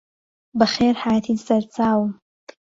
[0.59, 2.11] بەخێرهاتی سەرچاوم